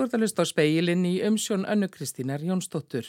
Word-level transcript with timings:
Þú 0.00 0.06
ert 0.06 0.14
að 0.16 0.22
hlusta 0.24 0.44
á 0.48 0.48
speilin 0.48 1.02
í 1.04 1.18
umsjón 1.28 1.66
Önnu 1.68 1.84
Kristínar 1.92 2.40
Jónsdóttur. 2.40 3.04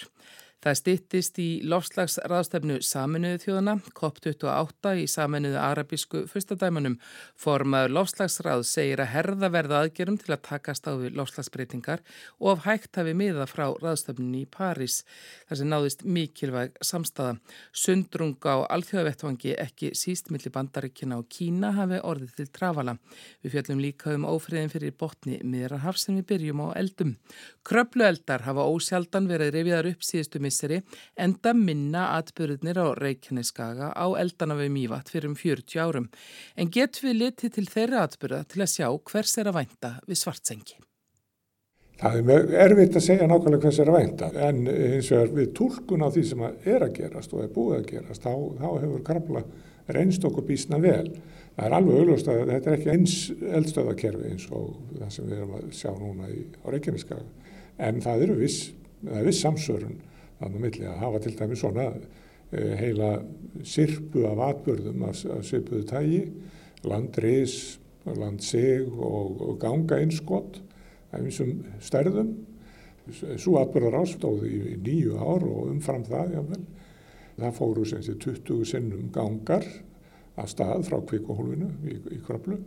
Það 0.61 0.75
stittist 0.77 1.39
í 1.41 1.47
lofslagsraðstefnu 1.65 2.75
Saminuðu 2.85 3.39
þjóðana, 3.41 3.73
COP28 3.97 4.91
í 5.01 5.07
Saminuðu 5.09 5.57
arabísku 5.57 6.19
fyrstadæmanum. 6.29 6.99
Formaður 7.41 7.95
lofslagsrað 7.95 8.61
segir 8.69 9.01
að 9.01 9.09
herða 9.15 9.49
verða 9.55 9.79
aðgerum 9.81 10.19
til 10.21 10.35
að 10.35 10.43
takast 10.45 10.85
á 10.85 10.93
við 11.01 11.17
lofslagsbreytingar 11.17 12.03
og 12.37 12.51
af 12.51 12.67
hægt 12.67 12.99
hafi 13.01 13.15
miða 13.17 13.47
frá 13.49 13.71
raðstefnunni 13.81 14.43
í 14.43 14.49
París. 14.53 14.99
Það 15.49 15.61
sem 15.63 15.71
náðist 15.71 16.05
mikilvæg 16.05 16.77
samstaða. 16.85 17.39
Sundrung 17.73 18.37
á 18.45 18.61
alþjóðavettvangi 18.77 19.57
ekki 19.65 19.91
síst 19.97 20.29
millir 20.29 20.53
bandaríkina 20.53 21.17
og 21.23 21.25
Kína 21.33 21.73
hafi 21.79 22.03
orðið 22.05 22.37
til 22.37 22.47
trafala. 22.53 22.99
Við 23.41 23.57
fjöllum 23.57 23.81
líka 23.81 24.13
um 24.13 24.29
ófriðin 24.29 24.69
fyrir 24.69 24.93
botni 24.93 25.41
miðrarhaf 25.41 25.97
sem 25.97 26.21
við 26.21 26.29
byrjum 26.35 26.63
á 26.69 26.77
eldum. 26.77 27.17
Kröplueldar 27.65 28.45
hafa 28.45 28.69
ósjaldan 28.69 29.25
verið 29.31 29.55
reviðar 29.57 29.89
upp 29.95 30.05
síðustu 30.05 30.37
misseri 30.51 30.83
enda 31.15 31.55
minna 31.55 32.11
atbyrðinir 32.19 32.83
á 32.83 32.87
Reykjaneskaga 32.99 33.91
á 33.95 34.05
eldana 34.19 34.59
við 34.59 34.71
Mývat 34.75 35.11
fyrir 35.11 35.31
um 35.31 35.39
40 35.39 35.81
árum. 35.81 36.07
En 36.59 36.69
get 36.69 36.99
við 37.01 37.19
litið 37.23 37.57
til 37.57 37.67
þeirra 37.71 38.05
atbyrða 38.05 38.45
til 38.51 38.63
að 38.65 38.73
sjá 38.75 38.87
hvers 38.91 39.37
er 39.39 39.51
að 39.51 39.61
vænta 39.61 39.97
við 40.07 40.21
svartsengi. 40.21 40.79
Það 42.01 42.31
er 42.33 42.55
erfitt 42.63 42.95
að 42.97 43.03
segja 43.05 43.27
nákvæmlega 43.29 43.67
hvers 43.67 43.79
er 43.81 43.89
að 43.91 43.97
vænta 43.99 44.29
en 44.47 44.63
eins 44.71 45.11
og 45.13 45.19
er 45.19 45.35
við 45.35 45.51
tólkun 45.57 46.01
á 46.01 46.09
því 46.09 46.23
sem 46.31 46.39
er 46.47 46.85
að 46.87 46.95
gerast 46.97 47.35
og 47.35 47.43
er 47.43 47.51
búið 47.53 47.75
að 47.77 47.89
gerast 47.91 48.25
þá, 48.25 48.33
þá 48.57 48.69
hefur 48.81 49.03
krabla 49.05 49.43
reynst 49.91 50.25
okkur 50.25 50.47
bísna 50.47 50.79
vel. 50.81 51.11
Það 51.57 51.67
er 51.67 51.75
alveg 51.77 51.99
auðvist 51.99 52.31
að 52.31 52.41
þetta 52.49 52.71
er 52.71 52.77
ekki 52.77 52.91
eins 52.95 53.15
eldstöðakerfi 53.59 54.31
eins 54.31 54.47
og 54.49 54.71
það 54.95 55.13
sem 55.13 55.29
við 55.29 55.37
erum 55.37 55.55
að 55.59 55.67
sjá 55.77 55.91
núna 55.99 56.31
í, 56.31 56.41
á 56.63 56.67
Reykjaneskaga 56.73 57.51
en 57.81 58.01
það 58.01 58.25
eru 58.25 58.37
viss, 58.39 58.59
viss 59.27 59.43
samsörun 59.43 59.99
þannig 60.41 60.57
að 60.57 60.65
milli 60.65 60.89
að 60.89 61.01
hafa 61.05 61.21
til 61.23 61.35
dæmi 61.39 61.59
svona 61.59 61.87
uh, 61.91 62.73
heila 62.81 63.11
sirpu 63.67 64.25
af 64.29 64.41
atbörðum 64.49 65.05
af, 65.07 65.21
sirpuðu 65.47 65.85
tægi, 65.89 66.21
landris, 66.87 67.57
landseg 68.05 68.89
og, 68.89 69.41
og 69.41 69.59
ganga 69.61 69.99
einskott 70.01 70.61
af 71.11 71.19
einsum 71.21 71.61
stærðum. 71.83 72.33
Svo 73.11 73.57
atbörðar 73.59 74.01
ástóði 74.01 74.51
í, 74.51 74.75
nýju 74.81 75.17
ár 75.19 75.45
og 75.45 75.71
umfram 75.71 76.05
það, 76.07 76.37
jável. 76.37 76.61
Það 77.41 77.57
fóru 77.57 77.85
sem 77.87 78.03
sé 78.05 78.15
20 78.21 78.67
sinnum 78.69 79.09
gangar 79.13 79.65
af 80.39 80.49
stað 80.51 80.85
frá 80.87 80.99
kvíkuhólfinu 81.09 81.69
í, 81.89 81.97
í 82.17 82.19
krablu. 82.25 82.59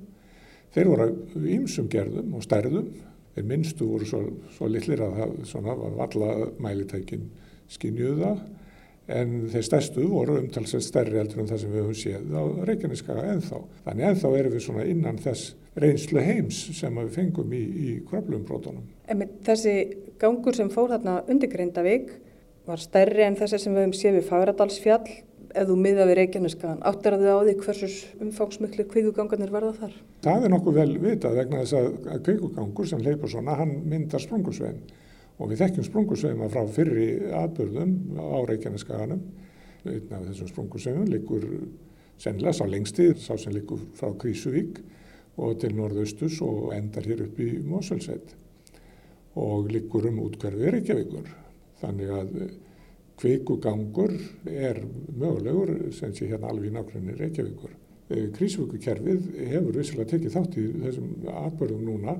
Þeir 0.74 0.90
voru 0.90 1.08
ímsum 1.54 1.88
gerðum 1.90 2.34
og 2.34 2.44
stærðum. 2.44 2.90
Þeir 3.34 3.46
minnstu 3.50 3.86
voru 3.90 4.06
svo, 4.06 4.20
svo 4.54 4.68
litlir 4.70 5.02
að 5.02 5.40
það 5.46 5.70
var 5.70 5.96
valla 5.98 6.30
mælitækinn 6.62 7.28
skinjuðu 7.72 8.20
það 8.20 8.44
en 9.14 9.34
þeir 9.52 9.66
stærstu 9.66 10.06
voru 10.08 10.38
umtalsett 10.40 10.84
stærri 10.84 11.18
heldur 11.20 11.42
en 11.42 11.50
það 11.50 11.60
sem 11.60 11.72
við 11.74 11.82
höfum 11.82 11.98
séð 12.00 12.30
á 12.32 12.42
Reykjaneskaga 12.70 13.26
ennþá. 13.34 13.60
Þannig 13.84 14.06
ennþá 14.10 14.30
erum 14.38 14.54
við 14.54 14.64
svona 14.64 14.86
innan 14.88 15.20
þess 15.20 15.52
reynslu 15.84 16.24
heims 16.24 16.60
sem 16.78 17.00
við 17.02 17.10
fengum 17.18 17.52
í, 17.52 17.60
í 17.60 17.90
kröflumbrótunum. 18.08 18.86
En 19.10 19.26
þessi 19.44 19.74
gangur 20.20 20.56
sem 20.56 20.72
fór 20.72 20.94
þarna 20.94 21.20
undir 21.28 21.52
Grindavík 21.52 22.14
var 22.64 22.80
stærri 22.80 23.26
en 23.26 23.36
þessi 23.36 23.60
sem 23.60 23.76
við 23.76 23.84
höfum 23.84 23.96
séð 23.98 24.18
við 24.20 24.28
Fagradalsfjall 24.30 25.14
ef 25.54 25.68
þú 25.68 25.76
miða 25.78 26.08
við 26.08 26.18
Reykjaneskagan. 26.22 26.80
Áttir 26.88 27.14
að 27.14 27.26
þið 27.26 27.34
á 27.36 27.40
því 27.44 27.56
hversus 27.60 28.00
umfangsmiklu 28.24 28.88
kvíkugangarnir 28.90 29.52
verða 29.54 29.74
þar? 29.82 29.98
Það 30.24 30.46
er 30.46 30.54
nokkuð 30.54 30.78
vel 30.80 30.90
vitað 31.02 31.36
vegna 31.42 31.60
þess 31.62 31.76
að 31.76 32.22
kvíkugangur 32.24 32.88
sem 32.88 33.04
leipur 33.04 33.30
svona, 33.30 33.58
hann 33.60 33.76
myndar 33.84 34.24
sprungusvein 34.24 34.80
og 35.38 35.50
við 35.50 35.64
þekkjum 35.64 35.88
sprungusveima 35.88 36.50
frá 36.52 36.62
fyrri 36.70 37.08
atbyrðum 37.34 37.94
á 38.20 38.38
Reykjaneskaganum. 38.48 39.22
Einn 39.84 40.14
af 40.16 40.28
þessum 40.28 40.50
sprungusveimum 40.52 41.10
likur 41.10 41.46
sennilega 42.20 42.54
sá 42.56 42.64
lengsti, 42.68 43.10
sá 43.18 43.34
sem 43.40 43.54
likur 43.54 43.82
frá 43.98 44.12
Krísuvík 44.20 44.78
og 45.42 45.58
til 45.60 45.74
norðaustus 45.74 46.38
og 46.46 46.70
endar 46.76 47.06
hér 47.08 47.24
upp 47.26 47.40
í 47.42 47.50
Moselsveit 47.66 48.36
og 49.40 49.72
likur 49.74 50.06
um 50.10 50.22
útkverfi 50.28 50.70
Reykjavíkur. 50.76 51.32
Þannig 51.82 52.12
að 52.14 52.36
kveikugangur 53.18 54.14
er 54.50 54.80
mögulegur 55.18 55.90
sem 55.94 56.14
sé 56.14 56.30
hérna 56.30 56.52
alveg 56.52 56.70
í 56.70 56.76
nákvæmni 56.76 57.18
Reykjavíkur. 57.18 57.74
Krísuvíkukerfið 58.08 59.28
hefur 59.50 59.78
vissilega 59.78 60.12
tekið 60.12 60.34
þátt 60.36 60.58
í 60.60 60.64
þessum 60.84 61.12
atbyrðum 61.44 61.86
núna 61.88 62.18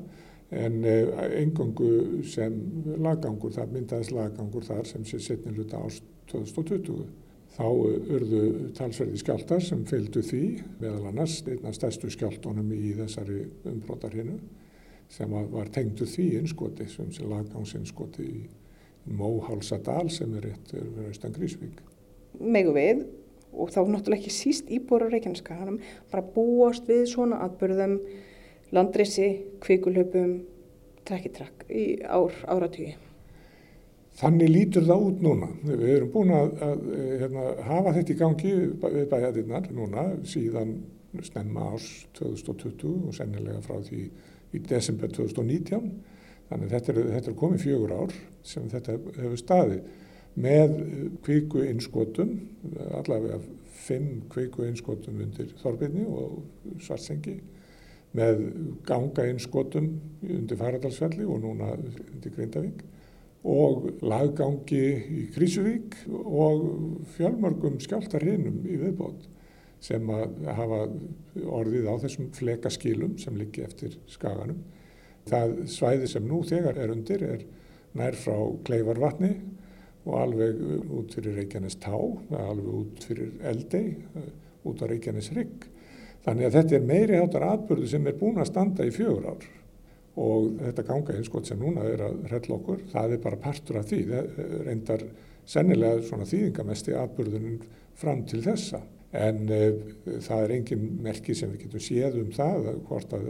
en 0.51 0.81
engangu 0.85 2.23
sem 2.29 2.57
laggangur, 3.01 3.53
það 3.55 3.77
myndaðist 3.77 4.15
laggangur 4.15 4.67
þar 4.67 4.89
sem 4.89 5.05
sé 5.09 5.21
setni 5.23 5.55
hluta 5.55 5.81
ást 5.85 6.05
2020. 6.33 7.07
Þá 7.55 7.67
urðu 7.71 8.43
talsverði 8.75 9.21
skjáltar 9.21 9.63
sem 9.63 9.85
fylgdu 9.87 10.25
því, 10.27 10.43
meðal 10.81 11.07
annars 11.13 11.39
einna 11.47 11.71
stærstu 11.75 12.11
skjáltónum 12.11 12.73
í 12.75 12.97
þessari 12.99 13.45
umbrótarhinu 13.71 14.41
sem 15.15 15.31
var 15.31 15.69
tengdu 15.71 16.09
því 16.09 16.25
innskoti, 16.41 16.89
sem 16.91 17.13
sé 17.15 17.27
laggangsinnskoti 17.29 18.25
í 18.27 18.45
Móhálsadal 19.05 20.09
sem 20.11 20.33
er 20.39 20.49
rétt 20.49 20.73
verið 20.73 21.11
austan 21.11 21.35
Grísvík. 21.37 21.83
Megu 22.41 22.73
við, 22.75 23.05
og 23.53 23.71
þá 23.71 23.83
náttúrulega 23.85 24.23
ekki 24.23 24.33
síst 24.33 24.71
íbúra 24.73 25.11
Reykjaneskaganum, 25.13 25.77
bara 26.11 26.25
búast 26.35 26.89
við 26.89 27.05
svona 27.13 27.43
atbyrðum 27.45 27.99
landrisi, 28.75 29.31
kvikulöpum, 29.63 30.37
trekkitrakk 31.07 31.67
í 31.71 31.85
ár, 32.03 32.35
áratvíi. 32.51 32.95
Þannig 34.15 34.51
lítur 34.51 34.85
það 34.87 35.07
út 35.09 35.23
núna. 35.25 35.49
Við 35.67 35.89
erum 35.97 36.11
búin 36.13 36.33
að, 36.35 36.53
að 36.63 36.85
hérna, 37.23 37.47
hafa 37.67 37.95
þetta 37.97 38.13
í 38.15 38.19
gangi 38.21 38.53
við 38.83 39.09
bæjaðinnar 39.11 39.67
núna 39.75 40.05
síðan 40.31 40.77
snemma 41.23 41.73
árs 41.73 41.89
2020 42.19 43.09
og 43.09 43.17
sennilega 43.17 43.63
frá 43.65 43.81
því 43.83 44.05
í 44.55 44.63
desember 44.71 45.11
2019. 45.15 45.91
Þannig 46.51 46.73
þetta 46.77 46.93
er, 46.93 47.03
þetta 47.17 47.33
er 47.33 47.39
komið 47.41 47.65
fjögur 47.65 47.97
ár 47.99 48.15
sem 48.47 48.71
þetta 48.71 48.97
hefur 49.19 49.41
staðið 49.41 50.01
með 50.45 50.79
kviku 51.27 51.63
innskotum, 51.67 52.33
allavega 53.01 53.41
fimm 53.85 54.25
kviku 54.31 54.67
innskotum 54.67 55.21
undir 55.23 55.51
Þorbirni 55.61 56.07
og 56.07 56.79
Svartsengi 56.83 57.37
með 58.15 58.43
ganga 58.87 59.27
innskotum 59.31 59.89
undir 60.23 60.59
Faradalsfjalli 60.61 61.27
og 61.27 61.41
núna 61.43 61.73
undir 61.77 62.35
Grindavík 62.35 62.85
og 63.45 63.89
laggangi 64.01 64.85
í 65.03 65.25
Krísuvík 65.35 65.99
og 66.09 66.63
fjölmörgum 67.17 67.81
skjáltarhinum 67.83 68.63
í 68.65 68.79
viðbót 68.81 69.27
sem 69.85 70.09
að 70.15 70.47
hafa 70.57 70.79
orðið 71.59 71.91
á 71.93 71.95
þessum 72.07 72.31
flekaskilum 72.33 73.19
sem 73.21 73.37
liggi 73.37 73.67
eftir 73.67 73.99
skaganum. 74.09 74.63
Það 75.29 75.59
svæði 75.73 76.09
sem 76.09 76.25
nú 76.29 76.41
þegar 76.47 76.81
er 76.81 76.95
undir 76.95 77.25
er 77.27 77.45
nær 77.99 78.17
frá 78.17 78.37
Kleifarvatni 78.65 79.35
og 80.05 80.17
alveg 80.21 80.59
út 80.93 81.15
fyrir 81.17 81.39
Reykjanes 81.41 81.77
Tá, 81.81 81.97
alveg 81.97 82.73
út 82.81 83.07
fyrir 83.09 83.37
Eldei, 83.53 83.97
út 84.65 84.85
á 84.85 84.89
Reykjanes 84.89 85.31
Rygg. 85.37 85.69
Þannig 86.25 86.49
að 86.49 86.57
þetta 86.59 86.77
er 86.79 86.89
meiri 86.89 87.21
hátar 87.21 87.47
atbyrðu 87.51 87.91
sem 87.91 88.09
er 88.09 88.17
búin 88.21 88.41
að 88.41 88.51
standa 88.51 88.87
í 88.87 88.93
fjögur 88.95 89.29
ár 89.35 89.47
og 90.15 90.61
þetta 90.61 90.85
ganga 90.87 91.15
einskott 91.19 91.49
sem 91.49 91.59
núna 91.59 91.85
er 91.91 92.05
að 92.07 92.21
hrella 92.29 92.55
okkur, 92.55 92.85
það 92.93 93.15
er 93.17 93.23
bara 93.25 93.41
partur 93.43 93.81
af 93.81 93.89
því, 93.89 94.01
það 94.11 94.29
reyndar 94.69 95.03
sennilega 95.51 96.05
svona 96.07 96.29
þýðingamesti 96.31 96.95
atbyrðunum 97.01 97.57
fram 97.99 98.23
til 98.31 98.43
þessa. 98.45 98.81
En 99.15 99.43
uh, 99.47 99.83
það 100.23 100.45
er 100.45 100.55
engin 100.57 100.87
merki 101.03 101.35
sem 101.39 101.51
við 101.53 101.67
getum 101.67 101.83
séð 101.83 102.21
um 102.23 102.31
það, 102.35 102.71
hvort 102.89 103.17
að 103.19 103.29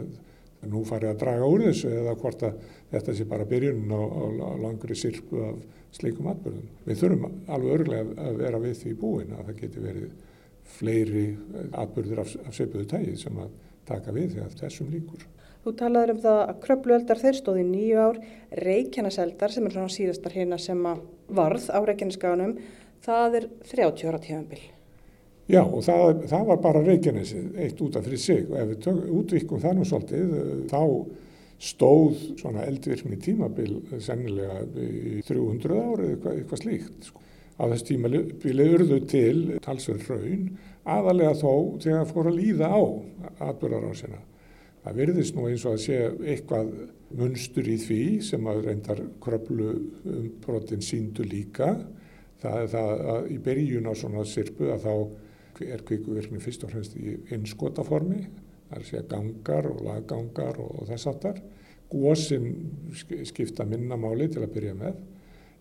nú 0.69 0.81
farið 0.87 1.11
að 1.11 1.19
draga 1.21 1.49
úr 1.49 1.65
þessu 1.67 1.91
eða 1.93 2.15
hvort 2.21 2.45
að 2.47 2.61
þetta 2.93 3.17
sé 3.17 3.25
bara 3.29 3.49
byrjunum 3.49 3.91
á, 3.93 4.01
á, 4.01 4.23
á 4.49 4.51
langri 4.61 4.97
sirpu 4.97 5.41
af 5.45 5.59
sleikum 5.95 6.29
atbyrðum. 6.31 6.71
Við 6.87 7.01
þurfum 7.01 7.27
alveg 7.53 7.75
örglega 7.79 8.29
að 8.29 8.39
vera 8.41 8.61
við 8.63 8.79
því 8.81 8.95
búin 9.01 9.35
að 9.35 9.49
það 9.49 9.59
geti 9.61 9.83
verið 9.83 10.07
fleiri 10.65 11.29
atbyrður 11.71 12.23
af, 12.23 12.35
af 12.47 12.57
seipuðu 12.57 12.87
tægi 12.89 13.15
sem 13.19 13.39
að 13.41 13.55
taka 13.87 14.13
við 14.15 14.35
þegar 14.35 14.59
þessum 14.59 14.91
líkur. 14.93 15.25
Þú 15.65 15.73
talaður 15.79 16.13
um 16.13 16.21
það 16.21 16.39
að 16.43 16.61
kröplueldar 16.61 17.21
þeir 17.21 17.37
stóði 17.39 17.65
nýju 17.65 18.01
ár, 18.01 18.21
reykjarnaseldar 18.61 19.53
sem 19.53 19.65
er 19.65 19.73
svona 19.73 19.93
síðastar 19.93 20.37
hérna 20.37 20.59
sem 20.61 20.81
að 20.85 21.03
varð 21.39 21.67
á 21.73 21.79
reykjarnaskaganum, 21.81 22.55
það 23.05 23.37
er 23.39 23.47
30 23.71 24.09
ára 24.11 24.21
tífambil. 24.21 24.61
Já 25.49 25.61
og 25.61 25.81
það, 25.85 26.23
það 26.29 26.47
var 26.49 26.61
bara 26.61 26.85
reykjarnasið 26.85 27.59
eitt 27.61 27.81
út 27.85 27.97
af 27.97 28.05
fyrir 28.07 28.21
sig 28.21 28.47
og 28.49 28.55
ef 28.61 28.71
við 28.71 28.79
tök, 28.85 29.01
útvikkum 29.19 29.61
það 29.61 29.77
nú 29.77 29.89
svolítið 29.89 30.31
þá 30.71 30.81
stóð 31.65 32.23
svona 32.41 32.65
eldvirkni 32.65 33.19
tímabil 33.21 33.75
sennilega 34.03 34.63
í 34.81 35.21
300 35.25 35.77
ári 35.81 36.07
eða 36.07 36.15
eitthvað, 36.15 36.39
eitthvað 36.39 36.63
slíkt 36.63 37.09
sko 37.09 37.24
á 37.55 37.63
þess 37.71 37.87
tímabili 37.87 38.69
urðu 38.75 39.01
til 39.09 39.59
talsverð 39.63 40.09
raun 40.11 40.47
aðalega 40.85 41.33
þó 41.39 41.51
þegar 41.81 42.09
fór 42.11 42.29
að 42.29 42.39
líða 42.39 42.69
á 42.69 42.81
atbyrðarásina. 43.49 44.21
Það 44.85 44.97
virðist 44.99 45.35
nú 45.35 45.47
eins 45.49 45.63
og 45.65 45.75
að 45.75 45.81
sé 45.81 45.99
eitthvað 46.29 46.67
munstur 47.17 47.69
í 47.71 47.77
því 47.81 48.01
sem 48.27 48.49
að 48.51 48.65
reyndar 48.67 49.01
kröplu 49.23 49.71
um 50.11 50.27
brotin 50.43 50.83
síndu 50.85 51.25
líka. 51.25 51.71
Það 52.43 52.59
er 52.61 52.69
það 52.75 53.05
að 53.15 53.29
í 53.33 53.37
byrjun 53.47 53.89
á 53.89 53.93
svona 53.97 54.25
sirpu 54.29 54.69
að 54.75 54.85
þá 54.85 55.65
er 55.65 55.83
kvíkuvirkni 55.87 56.41
fyrst 56.43 56.67
og 56.67 56.75
fremst 56.75 56.97
í 56.99 57.15
innskotaformi. 57.33 58.21
Það 58.69 58.77
er 58.77 58.83
að 58.83 58.89
segja 58.91 59.09
gangar 59.09 59.69
og 59.71 59.81
laggangar 59.87 60.61
og 60.61 60.85
þess 60.91 61.09
aftar. 61.09 61.41
Gósin 61.89 62.47
skipta 63.25 63.65
minnamáli 63.65 64.29
til 64.29 64.43
að 64.43 64.53
byrja 64.53 64.77
með. 64.77 65.01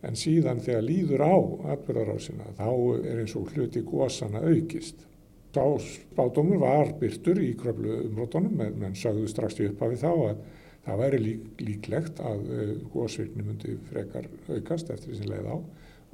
En 0.05 0.19
síðan 0.19 0.61
þegar 0.65 0.85
líður 0.85 1.25
á 1.25 1.35
atbyrðarásina 1.75 2.51
þá 2.59 2.69
er 3.01 3.23
eins 3.23 3.35
og 3.39 3.53
hluti 3.55 3.83
gósana 3.87 4.43
aukist. 4.45 5.07
Sá 5.55 5.65
spátumur 5.81 6.59
var 6.61 6.93
byrtur 6.99 7.39
í 7.41 7.53
kröflu 7.57 8.01
umrótunum 8.09 8.59
menn 8.59 8.99
sagðu 8.99 9.29
strax 9.31 9.61
í 9.63 9.69
upphafi 9.71 10.01
þá 10.03 10.11
að 10.13 10.41
það 10.85 11.01
væri 11.01 11.21
lík, 11.23 11.45
líklegt 11.63 12.21
að 12.21 12.41
uh, 12.45 12.73
góðsvirkni 12.93 13.45
myndi 13.47 13.77
frekar 13.89 14.27
aukast 14.51 14.91
eftir 14.93 15.13
því 15.13 15.21
sem 15.21 15.31
leið 15.31 15.47
á 15.49 15.57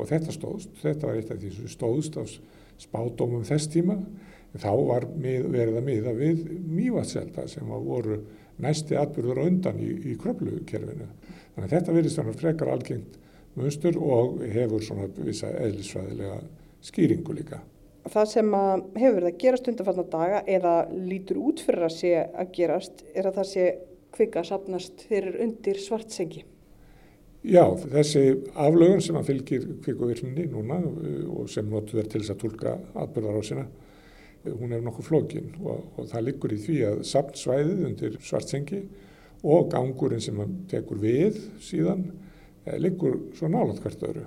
og 0.01 0.09
þetta 0.09 0.35
stóðst, 0.35 0.75
þetta 0.81 1.09
var 1.09 1.19
eitt 1.19 1.33
af 1.33 1.41
því 1.41 1.55
sem 1.57 1.73
stóðst 1.73 2.19
af 2.21 2.35
spátumum 2.81 3.47
þess 3.49 3.71
tíma 3.73 3.97
en 3.99 4.63
þá 4.63 4.71
var 4.87 5.07
mið, 5.11 5.49
verið 5.53 5.81
að 5.81 5.89
miða 5.89 6.15
við 6.17 6.45
mývatselda 6.69 7.47
sem 7.51 7.73
voru 7.89 8.21
næsti 8.61 8.97
atbyrður 9.01 9.43
undan 9.47 9.81
í, 9.81 9.91
í 10.13 10.17
kröflukerfinu. 10.21 11.09
Þannig 11.55 11.67
að 11.67 11.75
þetta 11.75 11.97
verið 11.97 12.15
svona 12.15 12.37
frekar 12.37 12.73
algengt 12.75 13.19
munstur 13.59 13.99
og 13.99 14.41
hefur 14.45 14.85
svona 14.85 15.11
vissa 15.19 15.51
eðlisfræðilega 15.51 16.41
skýringu 16.87 17.37
líka 17.41 17.61
það 18.09 18.31
sem 18.31 18.55
hefur 18.55 19.17
verið 19.19 19.29
að 19.29 19.41
gerast 19.43 19.69
undanfallna 19.71 20.05
daga 20.13 20.41
eða 20.49 20.75
lítur 20.95 21.41
út 21.43 21.61
fyrir 21.65 21.87
að 21.87 21.97
sé 21.99 22.15
að 22.25 22.55
gerast 22.57 23.05
er 23.15 23.29
að 23.29 23.41
það 23.41 23.51
sé 23.51 23.67
kvika 24.15 24.43
sapnast 24.47 25.05
fyrir 25.09 25.37
undir 25.45 25.79
svartsengi. 25.81 26.43
Já, 27.41 27.65
þessi 27.73 28.25
aflögun 28.59 29.01
sem 29.05 29.17
að 29.17 29.31
fylgir 29.31 29.63
kvikuvirkninni 29.85 30.49
núna 30.53 30.81
uh, 30.85 31.29
og 31.41 31.47
sem 31.53 31.69
notur 31.73 32.01
þær 32.01 32.11
til 32.13 32.21
þess 32.21 32.35
að 32.35 32.43
tólka 32.43 32.75
atbyrðar 33.01 33.39
á 33.41 33.43
sína, 33.49 33.65
uh, 33.65 34.57
hún 34.61 34.75
er 34.77 34.83
nokkuð 34.85 35.09
flókin 35.09 35.55
og, 35.63 35.87
og 35.97 36.11
það 36.11 36.27
liggur 36.27 36.53
í 36.53 36.59
því 36.61 36.81
að 36.91 36.99
sapnsvæðið 37.09 37.87
undir 37.89 38.19
svartsengi 38.21 38.83
og 39.41 39.71
gangurinn 39.73 40.21
sem 40.21 40.43
tekur 40.69 41.01
við 41.01 41.41
síðan 41.65 42.11
liggur 42.81 43.17
svo 43.37 43.49
nálat 43.49 43.81
hvert 43.83 44.03
öru 44.11 44.27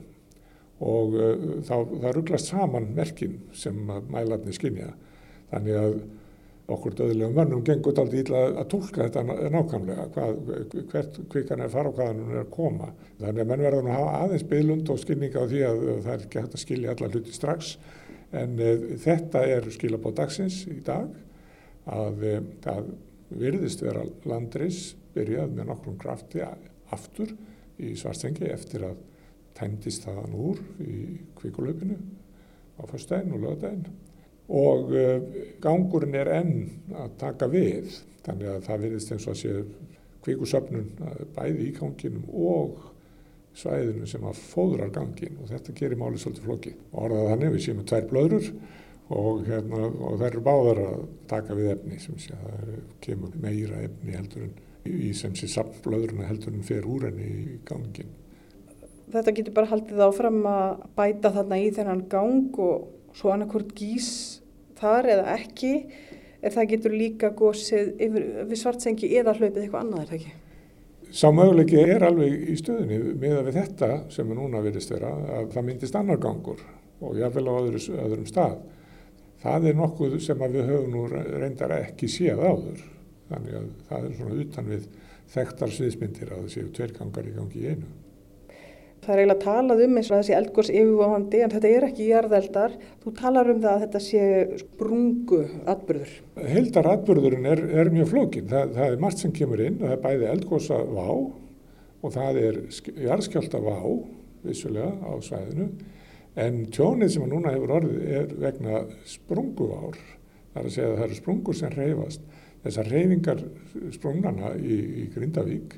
og 0.84 1.16
uh, 1.16 1.46
þá, 1.64 1.76
það 2.02 2.12
rugglast 2.18 2.52
saman 2.52 2.90
merkin 2.98 3.40
sem 3.56 3.78
mælarnir 4.12 4.56
skinja. 4.56 4.92
Þannig 5.52 5.80
að 5.80 5.98
okkur 6.74 6.96
döðilegum 6.98 7.36
vannum 7.36 7.64
gengur 7.68 7.98
aldrei 8.00 8.22
ítla 8.24 8.42
að 8.56 8.70
tólka 8.72 9.04
þetta 9.04 9.50
nákvæmlega, 9.52 10.06
hvað, 10.16 10.38
hvert 10.92 11.20
kvikan 11.32 11.62
er 11.62 11.72
fara 11.72 11.92
og 11.92 11.98
hvaðan 12.00 12.22
hún 12.24 12.34
er 12.38 12.42
að 12.46 12.54
koma. 12.56 12.90
Þannig 13.20 13.44
að 13.44 13.50
menn 13.52 13.66
verður 13.68 13.90
að 13.90 13.98
hafa 13.98 14.14
aðeins 14.24 14.48
byðlund 14.54 14.94
og 14.94 15.02
skilninga 15.04 15.44
á 15.44 15.46
því 15.52 15.64
að 15.68 15.84
það 15.92 16.12
er 16.16 16.26
ekki 16.26 16.42
hægt 16.42 16.58
að 16.58 16.64
skilja 16.64 16.96
alla 16.96 17.12
hluti 17.12 17.36
strax. 17.36 17.74
En 18.34 18.58
uh, 18.58 18.88
þetta 19.06 19.46
er 19.56 19.72
skilabóð 19.76 20.18
dagsins 20.24 20.62
í 20.72 20.80
dag 20.84 21.12
að 21.94 22.28
það 22.64 22.94
virðist 23.34 23.82
vera 23.84 24.06
landreis 24.30 24.94
byrjað 25.14 25.58
með 25.58 25.68
nokkrum 25.68 25.98
krafti 26.00 26.42
aftur 26.94 27.34
í 27.82 27.94
svartsengi 28.00 28.50
eftir 28.54 28.86
að 28.88 29.02
tæmdist 29.58 30.06
þaðan 30.08 30.38
úr 30.38 30.62
í 30.84 31.00
kvikulöpinu 31.40 31.98
á 32.78 32.84
fyrstæðin 32.90 33.36
og 33.38 33.46
löðdægin 33.46 33.86
og 34.54 34.94
uh, 34.94 35.44
gangurinn 35.64 36.18
er 36.20 36.32
enn 36.40 36.56
að 37.00 37.18
taka 37.22 37.50
við 37.52 37.94
þannig 38.26 38.50
að 38.50 38.66
það 38.68 38.86
verðist 38.88 39.14
eins 39.14 39.28
og 39.28 39.36
að 39.36 39.42
sé 39.42 39.54
kvikusöfnun 40.24 40.90
bæði 41.36 41.68
í 41.68 41.76
ganginum 41.76 42.28
og 42.32 42.90
svæðinu 43.58 44.08
sem 44.10 44.24
að 44.26 44.40
fóðrar 44.50 44.94
gangin 44.94 45.38
og 45.42 45.50
þetta 45.52 45.76
gerir 45.78 46.00
máli 46.00 46.22
svolítið 46.22 46.48
flokki 46.48 46.74
og 46.92 47.02
orðað 47.08 47.30
þannig 47.34 47.54
við 47.54 47.66
séum 47.66 47.80
með 47.82 47.90
tvær 47.92 48.08
blöður 48.10 48.48
og, 49.14 49.44
hérna, 49.46 49.82
og 49.92 50.16
það 50.18 50.28
eru 50.30 50.44
báðar 50.48 50.82
að 50.88 51.02
taka 51.30 51.58
við 51.60 51.72
efni 51.76 52.00
sem 52.02 52.20
sé 52.22 52.38
að 52.38 52.54
það 52.54 52.78
kemur 53.04 53.36
meira 53.44 53.82
efni 53.86 54.16
heldur 54.18 54.48
en 54.48 54.56
í 54.90 55.14
sem 55.16 55.36
sé 55.38 55.48
samblöðurna 55.52 56.28
heldur 56.28 56.54
en 56.54 56.66
fer 56.68 56.86
úr 56.90 57.08
enni 57.10 57.30
í 57.30 57.58
gangin 57.68 58.12
þetta 59.14 59.36
getur 59.38 59.56
bara 59.56 59.72
haldið 59.72 60.04
áfram 60.06 60.42
að 60.50 60.86
bæta 60.98 61.32
þarna 61.36 61.60
í 61.62 61.72
þennan 61.76 62.06
gang 62.12 62.60
og 62.64 63.18
svo 63.18 63.34
annarkort 63.34 63.74
gís 63.78 64.10
þar 64.80 65.10
eða 65.16 65.36
ekki 65.38 65.74
ef 66.44 66.56
það 66.56 66.70
getur 66.74 66.96
líka 66.98 67.32
gósið 67.38 67.94
yfir, 68.04 68.30
við 68.50 68.60
svartsengi 68.60 69.12
eða 69.20 69.36
hlaupið 69.38 69.62
eitthvað 69.64 69.84
annað 69.84 70.02
er 70.02 70.10
það 70.10 70.18
ekki? 70.20 70.34
Sá 71.14 71.28
möguleiki 71.30 71.84
er 71.84 72.06
alveg 72.08 72.48
í 72.50 72.56
stöðunni 72.58 73.00
með 73.22 73.36
að 73.38 73.50
við 73.50 73.60
þetta 73.60 73.92
sem 74.16 74.32
er 74.32 74.40
núna 74.40 74.64
verist 74.66 74.94
vera 74.94 75.12
að 75.38 75.52
það 75.54 75.68
myndist 75.68 76.00
annar 76.00 76.22
gangur 76.22 76.64
og 77.04 77.20
jáfnvel 77.20 77.46
á 77.52 77.54
öðru, 77.60 77.82
öðrum 78.02 78.26
stað. 78.28 78.58
Það 79.44 79.68
er 79.70 79.78
nokkuð 79.78 80.18
sem 80.24 80.44
við 80.48 80.70
höfum 80.72 80.96
nú 80.96 81.06
reyndar 81.12 81.76
ekki 81.76 82.10
séð 82.10 82.42
áður 82.42 82.82
þannig 83.34 83.60
að 83.60 83.68
það 83.90 84.08
er 84.08 84.16
svona 84.20 84.40
utan 84.46 84.72
við 84.72 84.88
þekktar 85.34 85.76
sviðsmyndir 85.76 86.32
að 86.32 86.42
það 86.46 86.56
séu 86.56 86.72
tverrgangar 86.78 87.28
í 87.30 87.36
gangi 87.36 87.62
í 87.62 87.74
einu. 87.74 87.92
Það 89.04 89.14
er 89.14 89.20
eiginlega 89.20 89.44
talað 89.44 89.82
um 89.84 89.98
eins 90.00 90.10
og 90.10 90.20
þessi 90.22 90.34
eldgóðs 90.38 90.70
yfirváðandi 90.72 91.40
en 91.44 91.52
þetta 91.52 91.72
er 91.76 91.86
ekki 91.90 92.06
jarðeldar. 92.08 92.76
Þú 93.04 93.12
talar 93.18 93.50
um 93.52 93.58
það 93.64 93.74
að 93.74 93.82
þetta 93.84 94.02
sé 94.06 94.28
sprungu 94.62 95.40
atbyrður. 95.74 96.14
Heldar 96.54 96.90
atbyrðurinn 96.94 97.50
er, 97.52 97.64
er 97.82 97.92
mjög 97.92 98.14
flókin. 98.14 98.48
Það, 98.52 98.72
það 98.78 98.94
er 98.94 99.04
margt 99.04 99.24
sem 99.24 99.34
kemur 99.36 99.64
inn. 99.66 99.82
Það 99.82 99.96
er 99.98 100.04
bæði 100.06 100.30
eldgóðsa 100.32 100.80
vá 100.88 101.10
og 102.04 102.16
það 102.16 102.40
er 102.46 102.62
jarðskjálta 103.04 103.64
vá 103.64 103.76
vissulega 104.48 104.94
á 105.04 105.12
svæðinu. 105.28 105.68
En 106.40 106.64
tjónið 106.74 107.14
sem 107.14 107.28
að 107.28 107.36
núna 107.36 107.54
hefur 107.58 107.76
orðið 107.82 108.08
er 108.22 108.32
vegna 108.40 108.86
sprunguvár. 109.10 110.00
Það 110.54 110.62
er 110.62 110.70
að 110.70 110.76
segja 110.78 110.88
að 110.94 110.96
það 111.02 111.08
eru 111.10 111.20
sprungur 111.20 111.60
sem 111.60 111.76
reyfast. 111.76 112.24
Þessar 112.64 112.92
reyfingar 112.92 113.42
sprungnana 113.92 114.54
í, 114.56 114.78
í 115.04 115.08
Grindavík 115.14 115.78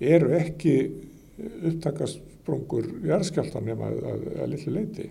eru 0.00 0.34
ekki 0.38 0.74
upptakast 1.70 2.20
sprungur 2.40 2.86
jarðskjálta 3.06 3.62
nema 3.64 3.90
að, 3.90 4.04
að, 4.12 4.28
að 4.42 4.52
litlu 4.54 4.74
leiti. 4.74 5.08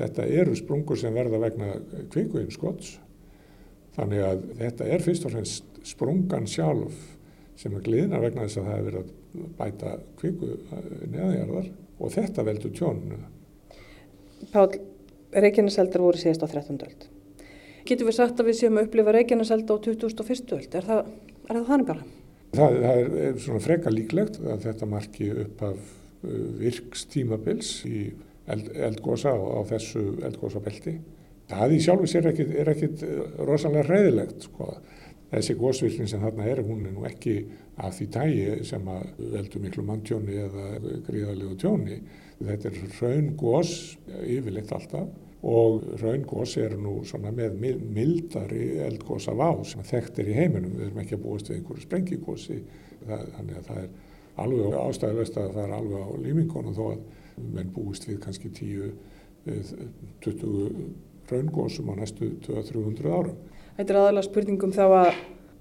Þetta 0.00 0.26
eru 0.40 0.56
sprungur 0.56 0.98
sem 1.00 1.14
verða 1.16 1.40
vegna 1.42 1.74
kveikuinskots 2.12 2.94
þannig 3.96 4.22
að 4.24 4.44
þetta 4.60 4.88
er 4.94 5.04
fyrst 5.04 5.26
og 5.26 5.34
fremst 5.34 5.80
sprungan 5.90 6.48
sjálf 6.48 6.96
sem 7.60 7.74
er 7.76 7.84
gliðna 7.84 8.20
vegna 8.22 8.46
þess 8.46 8.60
að 8.60 8.68
það 8.68 8.78
hefur 8.78 8.88
verið 8.90 9.00
að 9.02 9.50
bæta 9.58 9.94
kveiku 10.20 10.50
neðanjarðar 11.10 11.70
og 12.00 12.14
þetta 12.14 12.44
veldur 12.46 12.76
tjónunu. 12.76 13.18
Pál, 14.54 14.68
Reykjaneseldar 15.30 16.02
voru 16.02 16.20
síðast 16.20 16.42
á 16.42 16.48
13. 16.48 16.80
öld. 16.86 17.04
Getur 17.88 18.08
við 18.08 18.16
sagt 18.18 18.40
að 18.40 18.50
við 18.50 18.58
séum 18.60 18.80
að 18.80 18.88
upplifa 18.88 19.14
Reykjaneselda 19.16 19.76
á 19.76 19.84
2001. 19.86 20.52
öld? 20.56 20.74
Er 20.74 20.88
það, 20.88 21.14
er 21.46 21.54
það 21.56 21.70
þannig 21.70 21.88
bara? 21.90 22.08
Það, 22.50 22.76
það 22.82 23.00
er, 23.00 23.14
er 23.28 23.40
svona 23.44 23.62
freka 23.64 23.94
líklegt 23.94 24.40
að 24.42 24.66
þetta 24.66 24.90
marki 24.90 25.30
upp 25.44 25.64
af 25.70 25.96
virkstímabils 26.60 27.72
í 27.88 28.02
eld, 28.50 28.70
eldgósa 28.74 29.32
á, 29.32 29.38
á 29.38 29.60
þessu 29.70 30.04
eldgósabelti. 30.26 30.96
Það 31.50 31.74
í 31.74 31.80
sjálfu 31.82 32.10
sér 32.10 32.30
ekkit, 32.30 32.52
er 32.62 32.70
ekkit 32.74 33.04
eh, 33.06 33.22
rosalega 33.48 33.86
hræðilegt 33.88 34.46
sko. 34.46 34.74
Þessi 35.30 35.54
gósvirkning 35.60 36.10
sem 36.10 36.22
þarna 36.24 36.46
er, 36.50 36.60
hún 36.66 36.86
er 36.88 36.94
nú 36.94 37.04
ekki 37.06 37.36
af 37.80 37.94
því 37.96 38.06
tægi 38.16 38.46
sem 38.66 38.88
að 38.90 39.04
veldu 39.36 39.60
miklu 39.62 39.84
manntjóni 39.86 40.40
eða 40.42 40.64
gríðalegu 41.06 41.54
tjóni. 41.62 42.00
Þetta 42.40 42.70
er 42.70 42.80
raungós 42.98 43.74
yfirleitt 44.26 44.72
alltaf 44.74 45.06
og 45.42 45.82
raungós 46.02 46.56
er 46.60 46.76
nú 46.76 47.04
svona 47.08 47.30
með 47.32 47.54
mildari 47.80 48.78
eldgósa 48.84 49.32
vá 49.36 49.64
sem 49.64 49.82
þekkt 49.86 50.18
er 50.20 50.28
í 50.28 50.34
heiminum. 50.36 50.76
Við 50.76 50.86
erum 50.86 50.98
ekki 51.00 51.14
að 51.16 51.24
búast 51.24 51.48
við 51.48 51.56
einhverju 51.58 51.82
sprengigósi, 51.86 52.58
þannig 53.08 53.56
að 53.56 53.64
það 53.70 53.78
er 53.82 53.88
alveg 54.40 54.74
ástæðilegst 54.80 55.36
að 55.40 55.54
það 55.56 55.64
er 55.64 55.72
alveg 55.78 56.00
á 56.04 56.08
límingunum 56.26 56.74
þó 56.76 56.84
að 56.90 57.00
menn 57.56 57.74
búist 57.74 58.04
við 58.08 58.18
kannski 58.24 58.48
10-20 58.60 60.46
raungósum 61.30 61.92
á 61.92 61.94
næstu 61.96 62.24
200-300 62.44 63.08
árum. 63.08 63.38
Þetta 63.78 63.90
er 63.94 64.00
aðalega 64.02 64.28
spurningum 64.28 64.72
þá 64.76 64.86
að 64.88 65.10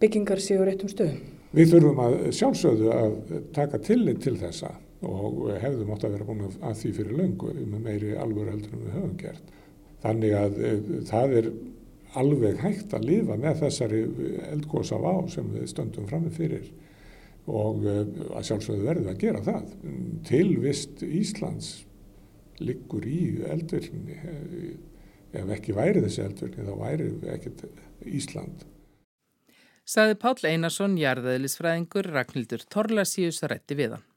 byggingar 0.02 0.40
séu 0.44 0.62
réttum 0.68 0.92
stöðum. 0.92 1.22
Við 1.56 1.66
þurfum 1.74 2.00
að 2.04 2.14
sjálfsögðu 2.38 2.88
að 2.94 3.14
taka 3.56 3.78
tillit 3.82 4.20
til 4.22 4.38
þessa 4.38 4.70
og 5.08 5.48
hefðum 5.62 5.94
átt 5.96 6.04
að 6.06 6.14
vera 6.18 6.28
búin 6.28 6.44
að 6.46 6.76
því 6.82 6.90
fyrir 6.98 7.14
löngu 7.16 7.50
með 7.56 7.80
meiri 7.86 8.10
alvöru 8.20 8.52
heldur 8.52 8.74
en 8.76 8.84
við 8.84 8.96
höfum 8.98 9.16
gert. 9.22 9.46
Þannig 10.04 10.36
að 10.40 10.60
e, 10.64 10.74
það 11.10 11.36
er 11.42 11.50
alveg 12.20 12.62
hægt 12.64 12.94
að 12.98 13.08
lifa 13.10 13.38
með 13.40 13.64
þessari 13.66 14.04
eldgósa 14.50 14.98
vá 15.02 15.14
sem 15.30 15.50
við 15.54 15.68
stöndum 15.70 16.08
frammi 16.10 16.32
fyrir 16.34 16.70
og 17.50 17.86
eh, 17.90 18.02
að 18.38 18.48
sjálfsögðu 18.50 18.86
verður 18.86 19.12
að 19.14 19.22
gera 19.24 19.44
það. 19.46 19.70
Tilvist 20.28 21.04
Íslands 21.06 21.70
liggur 22.62 23.06
í 23.08 23.22
eldvirkni. 23.50 24.18
Ef 25.30 25.54
ekki 25.56 25.76
væri 25.78 26.04
þessi 26.04 26.26
eldvirkni 26.26 26.68
þá 26.68 26.76
væri 26.82 27.10
ekkert 27.36 27.66
Ísland. 28.06 28.66
Saði 29.90 30.20
Páll 30.22 30.46
Einarsson, 30.46 31.00
jarðaðilisfræðingur, 31.02 32.12
Ragnhildur 32.14 32.66
Torlasíus 32.70 33.42
rætti 33.50 33.78
við 33.80 33.96
hann. 33.96 34.09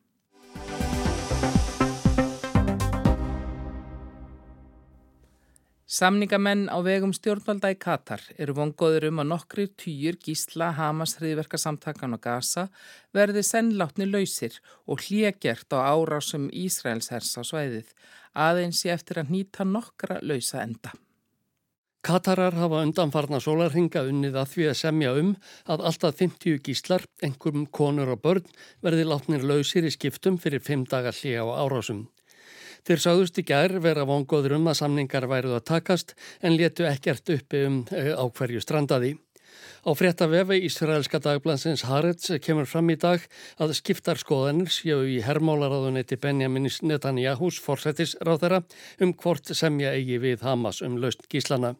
Samningamenn 5.92 6.70
á 6.72 6.80
vegum 6.80 7.10
stjórnvalda 7.12 7.68
í 7.74 7.76
Katar 7.76 8.22
eru 8.40 8.54
vongóður 8.56 9.10
um 9.10 9.18
að 9.20 9.26
nokkri 9.28 9.66
týjur 9.76 10.16
gísla 10.24 10.70
Hamas 10.78 11.18
hriðverkasamtakan 11.18 12.16
og 12.16 12.22
Gaza 12.24 12.64
verði 13.12 13.42
sennlátni 13.44 14.06
lausir 14.08 14.56
og 14.88 15.04
hljegjert 15.04 15.76
á 15.76 15.92
árásum 15.92 16.46
Ísraels 16.48 17.10
hers 17.12 17.34
á 17.36 17.44
sveiðið, 17.44 17.90
aðeins 18.32 18.80
ég 18.86 18.96
eftir 18.96 19.20
að 19.20 19.34
nýta 19.34 19.68
nokkra 19.68 20.16
lausa 20.24 20.62
enda. 20.64 20.94
Katarar 22.00 22.56
hafa 22.56 22.80
undanfarna 22.86 23.42
sólarhinga 23.44 24.06
unnið 24.08 24.40
að 24.40 24.48
því 24.54 24.70
að 24.70 24.80
semja 24.80 25.12
um 25.20 25.36
að 25.68 25.84
alltaf 25.92 26.16
50 26.24 26.64
gíslar, 26.64 27.04
einhverjum 27.20 27.68
konur 27.68 28.16
og 28.16 28.24
börn, 28.24 28.48
verði 28.80 29.04
látnir 29.12 29.44
lausir 29.44 29.84
í 29.84 29.92
skiptum 29.92 30.40
fyrir 30.40 30.64
5 30.64 30.88
dagar 30.88 31.20
hlje 31.20 31.36
á 31.36 31.46
árásum. 31.52 32.06
Þeir 32.82 33.02
sagðust 33.02 33.36
í 33.38 33.44
gær 33.46 33.76
vera 33.82 34.06
vongoður 34.08 34.56
um 34.56 34.64
að 34.70 34.80
samningar 34.80 35.28
væruð 35.30 35.58
að 35.60 35.68
takast 35.70 36.16
en 36.42 36.56
letu 36.58 36.86
ekkert 36.88 37.30
uppi 37.30 37.60
um 37.68 37.76
eh, 37.94 38.10
á 38.10 38.24
hverju 38.26 38.62
strandaði. 38.64 39.12
Á 39.82 39.90
frétta 39.98 40.26
vefi 40.30 40.60
Ísraelska 40.66 41.20
dagblansins 41.22 41.84
Harets 41.86 42.30
kemur 42.42 42.66
fram 42.70 42.90
í 42.90 42.98
dag 42.98 43.22
að 43.62 43.74
skiptarskoðanir 43.78 44.70
séu 44.70 45.00
í 45.10 45.20
hermálaraðuneti 45.22 46.18
Benjamin 46.22 46.70
Netanyahus 46.86 47.58
forsættisráð 47.62 48.42
þeirra 48.44 48.60
um 49.02 49.14
hvort 49.14 49.54
semja 49.58 49.94
eigi 49.94 50.18
við 50.22 50.46
Hamas 50.46 50.82
um 50.86 50.98
laust 51.02 51.26
gíslana. 51.30 51.76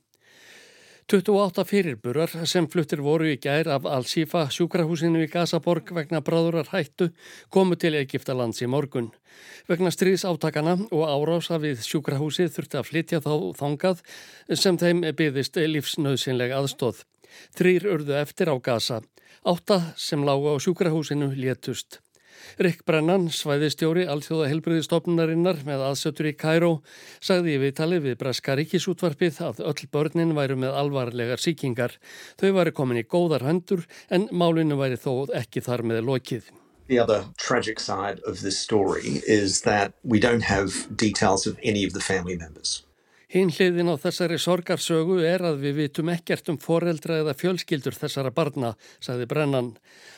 28 1.12 1.66
fyrirburar 1.68 2.30
sem 2.48 2.64
fluttir 2.72 3.02
voru 3.04 3.26
í 3.28 3.34
gær 3.36 3.68
af 3.74 3.84
Al-Sifa 3.84 4.46
sjúkrahúsinu 4.54 5.20
í 5.20 5.26
Gazaborg 5.28 5.90
vegna 5.92 6.22
bráðurar 6.24 6.70
hættu 6.72 7.10
komu 7.52 7.76
til 7.76 7.98
Egiptalands 7.98 8.62
í 8.64 8.68
morgun. 8.74 9.10
Vegna 9.68 9.92
stríðsáttakana 9.92 10.78
og 10.88 11.02
árása 11.04 11.58
við 11.60 11.82
sjúkrahúsið 11.84 12.54
þurfti 12.54 12.80
að 12.80 12.88
flytja 12.88 13.20
þá 13.26 13.34
þangað 13.60 14.00
sem 14.62 14.78
þeim 14.80 15.04
byggðist 15.18 15.60
lífsnauðsynleg 15.74 16.54
aðstóð. 16.56 17.04
Þrýr 17.60 17.90
urðu 17.92 18.16
eftir 18.22 18.48
á 18.48 18.56
Gaza. 18.56 19.02
Átta 19.44 19.82
sem 20.00 20.24
lágu 20.24 20.48
á 20.48 20.56
sjúkrahúsinu 20.64 21.34
létust. 21.36 22.00
Rick 22.62 22.84
Brennan, 22.88 23.28
svæðistjóri 23.32 24.06
alþjóða 24.10 24.48
helbriðistofnunarinnar 24.52 25.62
með 25.68 25.84
aðsötur 25.88 26.30
í 26.30 26.34
Kæró, 26.38 26.72
sagði 27.22 27.56
í 27.56 27.60
viðtali 27.64 28.00
við 28.04 28.18
Breska 28.22 28.56
ríkisútvarpið 28.58 29.42
að 29.48 29.62
öll 29.72 29.88
börnin 29.92 30.34
væru 30.38 30.58
með 30.60 30.78
alvarlegar 30.82 31.42
síkingar. 31.42 31.98
Þau 32.40 32.50
væri 32.58 32.74
komin 32.76 33.02
í 33.02 33.06
góðar 33.06 33.46
höndur 33.48 33.86
en 34.10 34.28
málinu 34.32 34.78
væri 34.80 35.00
þó 35.00 35.28
ekki 35.42 35.64
þar 35.64 35.86
með 35.88 36.04
lokið. 36.10 36.52
The 36.88 36.98
other 36.98 37.24
tragic 37.38 37.80
side 37.80 38.20
of 38.26 38.40
this 38.42 38.58
story 38.58 39.22
is 39.26 39.62
that 39.62 39.94
we 40.02 40.18
don't 40.20 40.42
have 40.42 40.88
details 40.96 41.46
of 41.46 41.58
any 41.62 41.84
of 41.84 41.92
the 41.92 42.00
family 42.00 42.36
members. 42.36 42.82
Hinn 43.32 43.48
hliðin 43.48 43.88
á 43.88 43.96
þessari 43.96 44.36
sorgarsögu 44.36 45.14
er 45.24 45.40
að 45.48 45.62
við 45.62 45.78
vitum 45.78 46.10
ekkert 46.12 46.50
um 46.52 46.58
foreldra 46.60 47.22
eða 47.22 47.32
fjölskyldur 47.32 47.94
þessara 47.96 48.28
barna, 48.28 48.74
sagði 49.00 49.24
Brennan. 49.30 49.70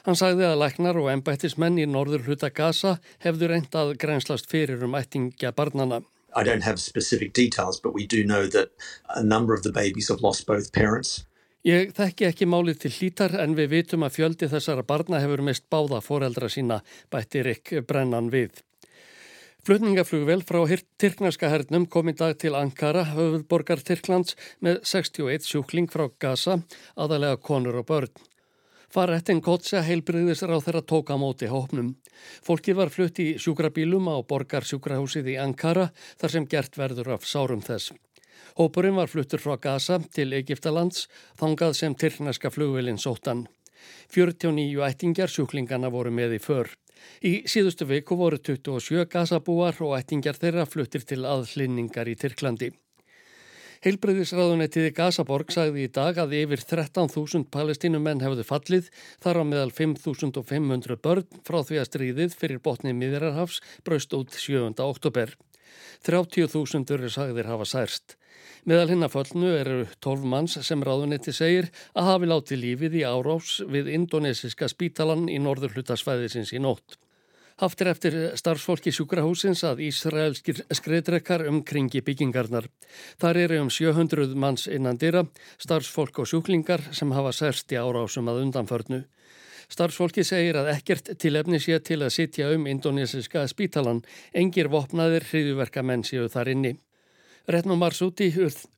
Hann 0.03 0.19
sagði 0.19 0.49
að 0.49 0.59
læknar 0.65 0.99
og 0.99 1.13
ennbættismenn 1.13 1.79
í 1.79 1.87
norður 1.87 2.25
hluta 2.27 2.51
Gaza 2.51 2.97
hefðu 3.23 3.53
reyndað 3.53 3.95
grænslast 4.03 4.51
fyrir 4.51 4.83
um 4.83 4.99
ættingja 4.99 5.55
barnana. 5.55 6.03
I 6.35 6.43
don't 6.43 6.67
have 6.67 6.83
specific 6.83 7.31
details 7.33 7.79
but 7.79 7.95
we 7.95 8.03
do 8.05 8.27
know 8.27 8.51
that 8.51 8.75
a 9.15 9.23
number 9.23 9.55
of 9.55 9.63
the 9.63 9.71
babies 9.71 10.11
have 10.11 10.21
lost 10.21 10.49
both 10.51 10.73
parents. 10.73 11.23
Ég 11.63 11.95
þekki 11.95 12.27
ekki 12.33 12.51
málið 12.51 12.83
til 12.83 12.95
hlítar 12.99 13.39
en 13.39 13.55
við 13.55 13.71
vitum 13.79 14.03
að 14.03 14.19
fjöldi 14.19 14.51
þessara 14.51 14.83
barna 14.83 15.23
hefur 15.23 15.41
mist 15.47 15.71
báða 15.71 16.03
foreldra 16.03 16.51
sína, 16.51 16.83
bætti 17.15 17.47
Rick 17.47 17.79
Brennan 17.87 18.35
við. 18.35 18.59
Flutningaflugvel 19.65 20.43
frá 20.45 20.59
Tyrknarska 21.01 21.49
hernum 21.49 21.87
kom 21.89 22.11
í 22.11 22.13
dag 22.13 22.35
til 22.37 22.53
Ankara, 22.53 23.07
höfuðborgar 23.15 23.81
Tyrklands, 23.81 24.35
með 24.61 24.83
61 24.85 25.47
sjúkling 25.49 25.89
frá 25.89 26.11
Gaza, 26.21 26.59
aðalega 27.01 27.39
konur 27.41 27.79
og 27.81 27.87
börn. 27.89 28.13
Farettin 28.93 29.41
Kotsa 29.41 29.81
heilbriðis 29.87 30.45
ráð 30.45 30.67
þeirra 30.67 30.85
tóka 30.85 31.17
móti 31.17 31.49
hópnum. 31.49 31.95
Fólki 32.45 32.77
var 32.77 32.93
flutt 32.93 33.23
í 33.25 33.39
sjúkrabílum 33.41 34.13
á 34.13 34.21
borgar 34.21 34.69
sjúkrahúsið 34.69 35.33
í 35.33 35.41
Ankara 35.41 35.89
þar 36.21 36.37
sem 36.37 36.45
gert 36.45 36.77
verður 36.77 37.15
af 37.17 37.25
sárum 37.25 37.65
þess. 37.65 37.97
Hópurinn 38.61 39.01
var 39.01 39.09
fluttur 39.09 39.41
frá 39.41 39.57
Gaza 39.57 40.03
til 40.13 40.35
Egiptalands, 40.37 41.09
þangað 41.41 41.81
sem 41.81 41.97
Tyrknarska 41.97 42.53
flugvelin 42.53 43.01
sóttan. 43.01 43.47
49 44.13 44.85
ættingjar 44.85 45.33
sjúklingana 45.33 45.89
voru 45.89 46.13
með 46.13 46.37
í 46.37 46.45
för. 46.53 46.69
Í 47.25 47.43
síðustu 47.49 47.89
viku 47.89 48.17
voru 48.21 48.39
27 48.39 49.09
gasabúar 49.11 49.79
og 49.85 49.95
ættingjar 49.99 50.39
þeirra 50.41 50.67
fluttir 50.69 51.07
til 51.09 51.25
aðlinningar 51.29 52.11
í 52.11 52.17
Tyrklandi. 52.21 52.71
Heilbreyðisraðunettiði 53.85 54.95
Gazaborg 54.97 55.51
sagði 55.53 55.83
í 55.85 55.91
dag 55.93 56.17
að 56.17 56.31
yfir 56.39 56.63
13.000 56.65 57.51
palestínumenn 57.53 58.23
hefðu 58.25 58.47
fallið, 58.49 58.87
þar 59.21 59.41
á 59.41 59.43
meðal 59.45 59.73
5.500 59.77 60.97
börn 61.05 61.27
frá 61.45 61.59
því 61.61 61.83
að 61.83 61.89
stríðið 61.91 62.37
fyrir 62.41 62.63
botnið 62.65 62.97
miðrarhafs 63.03 63.61
braust 63.85 64.17
út 64.17 64.33
7. 64.33 64.73
oktober. 64.81 65.35
30.000 66.09 66.97
eru 66.97 67.13
sagðir 67.13 67.51
hafa 67.53 67.69
særst. 67.69 68.17
Meðal 68.65 68.91
hinn 68.93 69.07
að 69.07 69.15
föllnu 69.15 69.55
eru 69.59 69.79
12 70.05 70.27
manns 70.35 70.59
sem 70.67 70.83
ráðunetti 70.85 71.35
segir 71.37 71.71
að 71.95 72.11
hafi 72.11 72.31
látið 72.31 72.63
lífið 72.65 72.99
í 73.01 73.07
árás 73.09 73.57
við 73.69 73.91
indonesiska 73.95 74.69
spítalan 74.73 75.27
í 75.29 75.41
norður 75.43 75.77
hlutasvæðisins 75.77 76.55
í 76.57 76.63
nótt. 76.65 76.99
Haftir 77.63 77.87
eftir 77.87 78.15
starfsfólki 78.35 78.91
sjúkrahúsins 78.91 79.61
að 79.69 79.85
Ísraelskir 79.87 80.65
skreitrekkar 80.75 81.45
umkringi 81.47 82.01
byggingarnar. 82.03 82.67
Þar 83.23 83.39
eru 83.45 83.61
um 83.63 83.71
700 83.71 84.35
manns 84.35 84.67
innan 84.67 84.99
dýra, 84.99 85.23
starfsfólk 85.63 86.19
og 86.19 86.27
sjúklingar 86.27 86.83
sem 86.91 87.15
hafa 87.15 87.31
særst 87.31 87.71
í 87.71 87.79
árásum 87.79 88.33
að 88.33 88.41
undanförnu. 88.49 89.05
Starfsfólki 89.71 90.25
segir 90.27 90.59
að 90.59 90.73
ekkert 90.75 91.13
til 91.21 91.37
efni 91.39 91.61
sé 91.63 91.79
til 91.79 92.01
að 92.03 92.13
sitja 92.17 92.51
um 92.57 92.67
indonesiska 92.67 93.47
spítalan, 93.49 94.03
engir 94.35 94.69
vopnaðir 94.73 95.25
hriðuverka 95.31 95.87
menn 95.87 96.03
séu 96.03 96.27
þar 96.29 96.51
inni. 96.57 96.75
Retnum 97.45 97.77
Marsúti, 97.77 98.31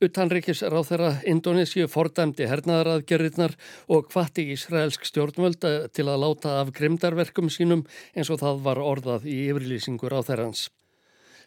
utanrikis 0.02 0.64
ráþæra 0.66 1.20
Indonésiu 1.30 1.86
fordæmdi 1.86 2.48
hernaðaraðgerðirnar 2.50 3.52
og 3.94 4.08
hvati 4.10 4.42
Ísraelsk 4.56 5.06
stjórnvöld 5.06 5.62
til 5.94 6.06
að 6.10 6.18
láta 6.24 6.56
af 6.64 6.72
grimdarverkum 6.74 7.46
sínum 7.46 7.84
eins 8.16 8.32
og 8.34 8.40
það 8.42 8.64
var 8.64 8.80
orðað 8.82 9.28
í 9.30 9.36
yfirlýsingur 9.52 10.10
ráþærans. 10.10 10.64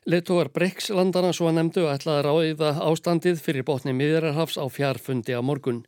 Letóar 0.07 0.47
Brekkslandana 0.55 1.33
svo 1.35 1.49
að 1.51 1.57
nefndu 1.57 1.83
ætlaði 1.91 2.23
ráðiða 2.23 2.71
ástandið 2.87 3.43
fyrir 3.43 3.67
botni 3.67 3.91
miðrarhafs 3.99 4.55
á 4.55 4.63
fjarfundi 4.71 5.35
á 5.35 5.43
morgun. 5.43 5.83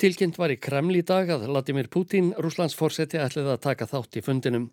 Tilkynnt 0.00 0.38
var 0.40 0.52
í 0.52 0.58
Kreml 0.60 0.96
í 0.96 1.02
dag 1.06 1.30
að 1.30 1.46
Vladimir 1.50 1.88
Putin, 1.92 2.32
Rúslands 2.40 2.76
fórseti, 2.78 3.20
ætlaði 3.20 3.52
að 3.52 3.64
taka 3.66 3.88
þátt 3.90 4.18
í 4.18 4.24
fundinum. 4.24 4.70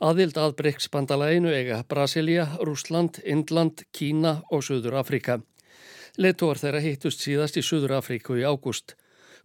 Aðild 0.00 0.38
að 0.38 0.56
BRICS-bandalæginu 0.60 1.52
eiga 1.52 1.82
Brasilia, 1.88 2.46
Rúsland, 2.62 3.18
Indland, 3.24 3.84
Kína 3.92 4.40
og 4.50 4.64
Suður 4.66 4.98
Afrika. 5.02 5.40
Letóar 6.18 6.60
þeirra 6.60 6.82
hittust 6.84 7.24
síðast 7.24 7.56
í 7.56 7.64
Suður 7.64 7.96
Afriku 7.98 8.36
í 8.38 8.44
ágúst. 8.44 8.96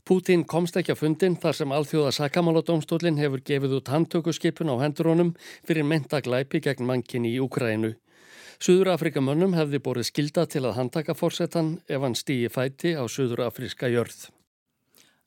Putin 0.07 0.45
komst 0.47 0.77
ekki 0.79 0.93
að 0.93 1.01
fundin 1.01 1.35
þar 1.35 1.55
sem 1.57 1.71
alþjóða 1.75 2.13
sakamáladómstólinn 2.15 3.19
hefur 3.19 3.41
gefið 3.43 3.77
út 3.81 3.91
handtökuskipun 3.91 4.71
á 4.71 4.75
hendurónum 4.85 5.33
fyrir 5.67 5.83
mentaglæpi 5.83 6.61
gegn 6.63 6.87
mankin 6.87 7.27
í 7.27 7.33
Úkrænu. 7.43 7.95
Suður 8.57 8.93
Afrikamönnum 8.95 9.57
hefði 9.57 9.83
borið 9.83 10.07
skilda 10.07 10.47
til 10.47 10.63
að 10.63 10.77
handtaka 10.79 11.13
fórsetan 11.17 11.75
ef 11.91 12.01
hann 12.01 12.15
stýi 12.15 12.47
fæti 12.49 12.95
á 12.95 13.03
Suður 13.11 13.45
Afriska 13.49 13.91
jörð. 13.91 14.29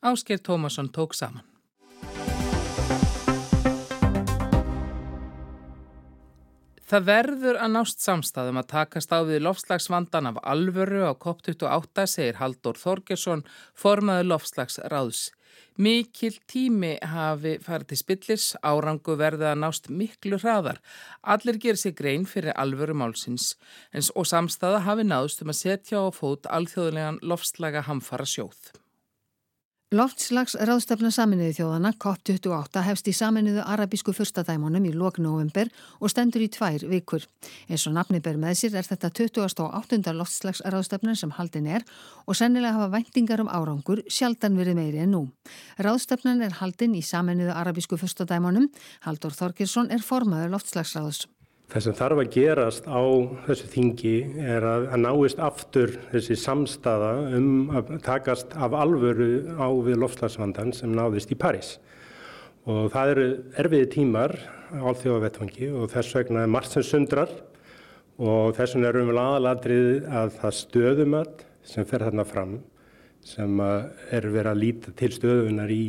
Ásker 0.01 0.39
Tómasson 0.41 0.89
tók 0.89 1.13
saman. 1.13 1.45
Það 6.91 7.05
verður 7.07 7.59
að 7.61 7.75
nást 7.75 8.01
samstæðum 8.03 8.63
að 8.63 8.71
takast 8.73 9.13
á 9.13 9.21
við 9.29 9.45
lofslagsvandan 9.45 10.31
af 10.33 10.41
alvöru 10.43 11.05
á 11.05 11.13
COP28, 11.13 12.07
segir 12.09 12.41
Haldur 12.41 12.81
Þorgersson, 12.81 13.45
formaður 13.77 14.33
lofslagsráðs. 14.33 15.21
Mikil 15.77 16.33
tími 16.51 16.97
hafi 17.05 17.59
farið 17.63 17.93
til 17.93 18.01
spillis, 18.01 18.49
árangu 18.65 19.21
verði 19.21 19.53
að 19.53 19.63
nást 19.63 19.93
miklu 19.93 20.41
hraðar. 20.41 20.81
Allir 21.23 21.61
gerir 21.61 21.79
sig 21.79 21.95
grein 22.01 22.25
fyrir 22.25 22.57
alvöru 22.57 22.97
málsins 22.97 23.53
og 24.17 24.27
samstæða 24.33 24.83
hafi 24.89 25.07
náðust 25.07 25.45
um 25.45 25.53
að 25.53 25.61
setja 25.61 26.03
á 26.03 26.09
fót 26.09 26.49
alþjóðlegan 26.49 27.21
lofslaga 27.21 27.85
hamfara 27.85 28.25
sjóð. 28.25 28.73
Loftslags 29.91 30.53
ráðstefna 30.55 31.09
saminuði 31.11 31.57
þjóðana 31.57 31.91
COP28 31.99 32.83
hefst 32.87 33.09
í 33.11 33.15
saminuðu 33.19 33.65
arabísku 33.67 34.13
fyrstadæmonum 34.15 34.85
í 34.87 34.93
loknovember 34.95 35.67
og 35.99 36.13
stendur 36.13 36.45
í 36.45 36.47
tvær 36.55 36.85
vikur. 36.93 37.27
Eins 37.67 37.89
og 37.91 37.97
nafni 37.97 38.21
ber 38.23 38.39
með 38.39 38.55
sér 38.61 38.77
er 38.79 38.87
þetta 38.87 39.11
28. 39.11 40.15
loftslags 40.15 40.63
ráðstefnan 40.63 41.19
sem 41.19 41.35
haldin 41.35 41.67
er 41.67 41.83
og 42.23 42.39
sennilega 42.39 42.77
hafa 42.79 42.93
væntingar 42.95 43.43
um 43.43 43.51
árangur 43.51 44.05
sjaldan 44.07 44.55
verið 44.63 44.79
meiri 44.79 45.03
en 45.03 45.11
nú. 45.17 45.25
Ráðstefnan 45.83 46.47
er 46.47 46.55
haldin 46.63 46.95
í 46.95 47.03
saminuðu 47.03 47.51
arabísku 47.51 47.99
fyrstadæmonum. 47.99 48.71
Haldur 49.03 49.35
Þorkirsson 49.35 49.91
er 49.91 50.07
formaður 50.07 50.55
loftslagsráðs. 50.55 51.27
Það 51.71 51.85
sem 51.85 51.95
þarf 51.95 52.19
að 52.19 52.31
gerast 52.35 52.87
á 52.91 53.03
þessu 53.47 53.69
þingi 53.71 54.15
er 54.43 54.65
að, 54.67 54.87
að 54.91 55.03
náist 55.05 55.43
aftur 55.47 55.93
þessi 56.11 56.35
samstaða 56.43 57.11
um 57.39 57.69
að 57.79 57.93
takast 58.03 58.57
af 58.59 58.75
alvöru 58.75 59.45
á 59.55 59.71
við 59.87 60.01
lofslagsvandan 60.03 60.73
sem 60.75 60.91
náðist 60.91 61.31
í 61.31 61.39
París. 61.39 61.77
Og 62.67 62.89
það 62.91 63.13
eru 63.13 63.27
erfiði 63.63 63.91
tímar 63.95 64.35
á 64.75 64.83
alþjóðavettfangi 64.83 65.69
og 65.71 65.93
þess 65.95 66.17
vegna 66.19 66.43
er 66.43 66.51
margt 66.51 66.75
sem 66.75 66.87
sundrar 66.89 67.31
og 68.19 68.51
þess 68.59 68.75
vegna 68.75 68.91
erum 68.91 69.13
við 69.13 69.21
aðalatrið 69.23 70.11
að 70.11 70.35
það 70.41 70.57
stöðumat 70.59 71.45
sem 71.71 71.87
fer 71.87 72.07
þarna 72.09 72.27
fram 72.27 72.57
sem 73.31 73.63
er 73.63 74.27
verið 74.27 74.51
að 74.51 74.63
líta 74.65 74.97
til 74.99 75.13
stöðunar 75.15 75.71
í 75.71 75.87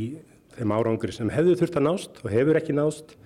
þeim 0.59 0.75
árangri 0.77 1.15
sem 1.15 1.33
hefur 1.33 1.57
þurft 1.57 1.81
að 1.81 1.88
nást 1.89 2.21
og 2.21 2.29
hefur 2.38 2.61
ekki 2.61 2.77
nást 2.77 3.17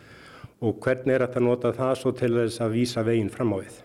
og 0.63 0.79
hvernig 0.83 1.15
er 1.15 1.25
þetta 1.25 1.41
að 1.41 1.47
nota 1.49 1.73
það 1.75 1.95
svo 1.99 2.13
til 2.15 2.31
þess 2.37 2.61
að 2.63 2.75
vísa 2.77 3.03
veginn 3.05 3.31
fram 3.33 3.55
á 3.55 3.57
við. 3.59 3.79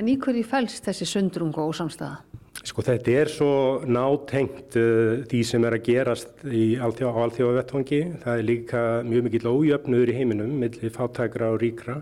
En 0.00 0.08
í 0.08 0.16
hverju 0.16 0.44
fælst 0.48 0.86
þessi 0.88 1.08
sundrung 1.08 1.56
og 1.60 1.74
samstæða? 1.76 2.22
Sko 2.62 2.84
þetta 2.84 3.12
er 3.16 3.30
svo 3.32 3.52
nátengt 3.88 4.76
uh, 4.78 5.24
því 5.28 5.40
sem 5.48 5.64
er 5.66 5.76
að 5.76 5.84
gerast 5.88 6.44
alþjó, 6.44 7.10
á 7.12 7.20
alþjóðavettvangi. 7.26 8.00
Það 8.22 8.38
er 8.38 8.48
líka 8.48 8.82
mjög 9.08 9.26
mikill 9.26 9.50
ójöfnur 9.50 10.12
í 10.12 10.16
heiminum 10.16 10.54
millir 10.60 10.94
fátækra 10.94 11.50
og 11.52 11.60
ríkra. 11.64 11.98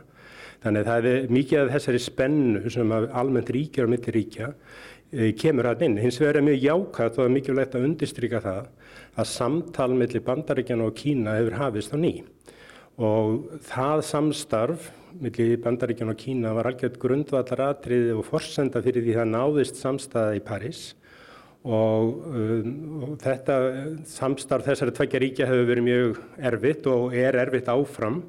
Þannig 0.60 0.82
að 0.82 0.90
það 0.90 1.10
er 1.10 1.30
mikið 1.32 1.62
af 1.62 1.72
þessari 1.74 2.02
spennu 2.04 2.72
sem 2.74 2.92
almennt 2.92 3.52
ríkjar 3.56 3.88
og 3.88 3.94
millir 3.94 4.18
ríkja 4.18 4.50
uh, 4.52 5.30
kemur 5.40 5.70
að 5.70 5.86
inn. 5.88 5.98
Hins 6.02 6.20
vegar 6.20 6.42
er 6.42 6.46
mjög 6.46 6.66
jákvæmt 6.66 7.14
og 7.14 7.18
það 7.22 7.30
er 7.30 7.36
mikilvægt 7.38 7.78
að 7.78 7.88
undistrykja 7.88 8.44
það 8.44 8.60
að 9.18 9.30
samtal 9.32 9.90
millir 9.96 10.26
bandaríkjana 10.26 10.86
og 10.86 10.98
Kína 10.98 11.38
hefur 11.40 11.58
hafist 11.62 11.94
á 11.94 11.98
nýjum 11.98 12.28
og 13.00 13.60
það 13.64 14.02
samstarf 14.04 14.90
millir 15.20 15.58
Bandaríkjan 15.64 16.12
og 16.12 16.18
Kína 16.20 16.52
var 16.54 16.68
algjört 16.70 17.00
grundvallar 17.00 17.64
atriði 17.70 18.12
og 18.14 18.26
forsenda 18.28 18.82
fyrir 18.84 19.06
því 19.06 19.16
það 19.16 19.32
náðist 19.32 19.80
samstæða 19.80 20.36
í 20.36 20.42
París 20.44 20.82
og, 21.64 22.20
um, 22.28 23.02
og 23.08 23.16
þetta 23.20 23.56
samstarf 24.08 24.68
þessari 24.68 24.94
tveggja 24.96 25.22
ríkja 25.24 25.48
hefur 25.48 25.68
verið 25.72 25.88
mjög 25.88 26.22
erfitt 26.52 26.88
og 26.92 27.16
er 27.16 27.40
erfitt 27.40 27.72
áfram 27.72 28.22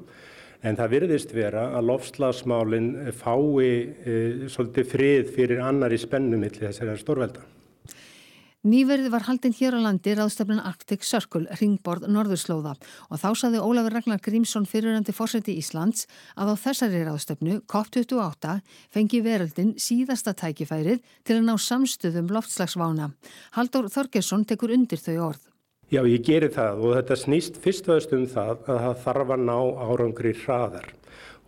en 0.62 0.78
það 0.78 0.92
virðist 0.96 1.32
vera 1.34 1.68
að 1.76 1.88
lofslagsmálinn 1.90 2.92
fái 3.18 3.66
e, 3.66 4.18
svolítið 4.52 4.92
frið 4.92 5.32
fyrir 5.34 5.62
annari 5.64 5.98
spennu 5.98 6.38
millir 6.38 6.68
þessari 6.68 6.94
stórvelda. 7.00 7.42
Nýverði 8.62 9.08
var 9.10 9.24
haldinn 9.26 9.56
hér 9.58 9.74
á 9.74 9.82
landi 9.82 10.12
ráðstefnun 10.14 10.60
Arctic 10.62 11.02
Circle, 11.02 11.48
ringborð 11.58 12.04
Norðurslóða 12.06 12.76
og 13.10 13.18
þá 13.18 13.32
saði 13.40 13.58
Ólafur 13.58 13.96
Ragnar 13.96 14.20
Grímsson 14.22 14.68
fyriröndi 14.70 15.10
fórseti 15.10 15.56
Íslands 15.58 16.04
að 16.38 16.52
á 16.54 16.62
þessari 16.62 17.00
ráðstefnu, 17.02 17.56
COP28, 17.66 18.54
fengi 18.94 19.18
veröldin 19.26 19.74
síðasta 19.82 20.36
tækifærið 20.38 21.02
til 21.26 21.40
að 21.40 21.48
ná 21.48 21.56
samstöðum 21.58 22.30
loftslagsvána. 22.30 23.10
Haldur 23.58 23.90
Þorgesson 23.90 24.46
tekur 24.46 24.76
undir 24.78 25.02
þau 25.02 25.32
orð. 25.32 25.42
Já, 25.90 26.06
ég 26.06 26.22
gerir 26.22 26.54
það 26.54 26.86
og 26.86 26.98
þetta 27.00 27.18
snýst 27.18 27.58
fyrst 27.58 27.90
og 27.90 27.98
öðst 27.98 28.14
um 28.14 28.28
það 28.30 28.62
að 28.70 28.84
það 28.86 29.06
þarf 29.08 29.34
að 29.34 29.46
ná 29.50 29.58
árangri 29.90 30.38
hraðar 30.38 30.92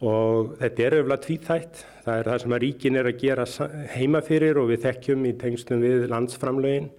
og 0.03 0.55
þetta 0.59 0.87
er 0.87 0.97
auðvitað 0.99 1.21
tvíþætt. 1.27 1.83
Það 2.05 2.19
er 2.19 2.31
það 2.31 2.41
sem 2.43 2.55
að 2.55 2.65
ríkin 2.65 2.99
er 2.99 3.09
að 3.09 3.21
gera 3.21 3.45
heima 3.95 4.23
fyrir 4.25 4.59
og 4.61 4.73
við 4.73 4.83
þekkjum 4.89 5.29
í 5.29 5.35
tengstum 5.41 5.85
við 5.85 6.09
landsframlögin 6.11 6.91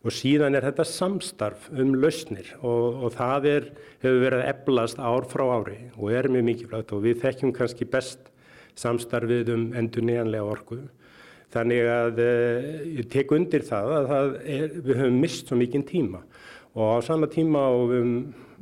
og 0.00 0.14
síðan 0.16 0.56
er 0.56 0.64
þetta 0.64 0.86
samstarf 0.88 1.68
um 1.76 1.92
lausnir 2.00 2.54
og, 2.64 3.04
og 3.04 3.14
það 3.16 3.48
er, 3.50 3.66
hefur 4.00 4.22
verið 4.24 4.46
eflast 4.48 5.00
ár 5.00 5.28
frá 5.28 5.44
ári 5.58 5.78
og 5.98 6.12
er 6.16 6.30
mjög 6.32 6.46
mikilvægt 6.48 6.94
og 6.96 7.04
við 7.04 7.20
þekkjum 7.24 7.52
kannski 7.56 7.88
best 7.88 8.30
samstarfið 8.80 9.52
um 9.54 9.66
endur 9.76 10.06
nýjanlega 10.06 10.48
orku. 10.56 10.80
Þannig 11.50 11.88
að 11.90 12.20
eh, 12.22 12.68
ég 13.00 13.08
tek 13.10 13.32
undir 13.34 13.64
það 13.66 13.96
að 13.96 14.10
það 14.12 14.36
er, 14.56 14.68
við 14.86 15.00
höfum 15.02 15.18
mist 15.20 15.50
svo 15.50 15.58
mikinn 15.58 15.86
tíma 15.86 16.22
og 16.78 16.96
á 16.96 16.98
sama 17.02 17.26
tíma 17.30 17.64
og 17.74 17.88
við 17.90 18.00
höfum 18.00 18.16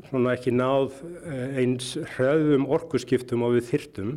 ekki 0.07 0.53
náð 0.55 0.95
eh, 1.27 1.59
eins 1.63 1.97
hröðum 2.15 2.69
orkuskiptum 2.71 3.43
og 3.43 3.57
við 3.57 3.71
þyrtum 3.73 4.13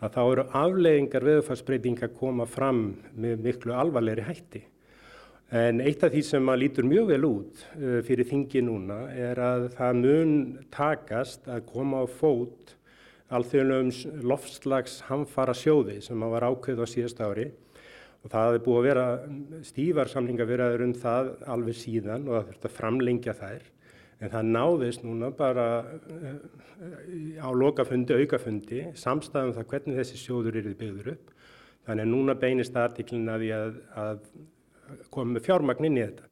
að 0.00 0.14
þá 0.14 0.20
eru 0.24 0.44
afleggingar 0.56 1.26
veðufarsbreytinga 1.28 2.08
að 2.08 2.16
koma 2.16 2.46
fram 2.48 2.96
með 3.12 3.42
miklu 3.44 3.74
alvarlegri 3.76 4.24
hætti. 4.24 4.62
En 5.50 5.80
eitt 5.82 6.02
af 6.06 6.12
því 6.14 6.22
sem 6.24 6.44
maður 6.46 6.62
lítur 6.62 6.86
mjög 6.86 7.08
vel 7.10 7.24
út 7.26 7.64
uh, 7.74 7.98
fyrir 8.06 8.28
þingi 8.28 8.62
núna 8.62 9.00
er 9.12 9.40
að 9.42 9.64
það 9.74 9.96
mun 9.98 10.36
takast 10.70 11.48
að 11.50 11.64
koma 11.68 12.04
á 12.04 12.06
fót 12.06 12.76
alþjóðlegum 13.34 14.22
lofslags 14.30 15.00
hamfara 15.08 15.54
sjóði 15.54 15.98
sem 16.02 16.22
var 16.32 16.46
ákveð 16.46 16.80
á 16.82 16.86
síðast 16.88 17.20
ári 17.22 17.50
og 18.22 18.30
það 18.30 18.46
hefði 18.46 18.62
búið 18.64 18.78
að 18.78 18.88
vera 18.88 19.04
stífar 19.66 20.10
samlingaveraður 20.12 20.86
um 20.86 20.94
það 21.02 21.30
alveg 21.54 21.78
síðan 21.78 22.26
og 22.28 22.36
það 22.36 22.48
þurfti 22.48 22.70
að 22.70 22.76
framlengja 22.78 23.36
þær. 23.36 23.68
En 24.20 24.28
það 24.28 24.48
náðist 24.52 25.04
núna 25.04 25.30
bara 25.32 25.66
eh, 26.12 27.40
á 27.40 27.48
lokafundi, 27.56 28.18
aukafundi, 28.20 28.82
samstæðum 29.00 29.54
það 29.56 29.68
hvernig 29.72 30.00
þessi 30.00 30.20
sjóður 30.20 30.60
eru 30.60 30.74
byggður 30.76 31.12
upp. 31.14 31.30
Þannig 31.88 32.06
að 32.06 32.12
núna 32.12 32.36
beinist 32.38 32.76
aðtiklina 32.76 33.38
því 33.40 33.52
að, 33.56 33.78
að 34.02 34.26
koma 35.10 35.36
með 35.36 35.46
fjármagn 35.48 35.88
inn 35.88 35.98
í 35.98 36.04
þetta. 36.04 36.29